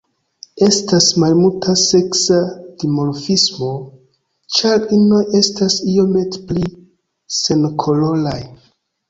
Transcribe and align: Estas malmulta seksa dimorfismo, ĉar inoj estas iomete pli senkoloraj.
Estas 0.67 1.09
malmulta 1.23 1.75
seksa 1.81 2.37
dimorfismo, 2.83 3.69
ĉar 4.57 4.87
inoj 4.99 5.21
estas 5.41 5.79
iomete 5.99 6.43
pli 6.49 6.67
senkoloraj. 7.43 8.37